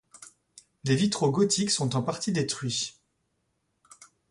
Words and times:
Les 0.83 0.95
vitraux 0.95 1.29
gothiques 1.29 1.69
sont 1.69 1.95
en 1.95 2.01
partie 2.01 2.31
détruits. 2.31 2.95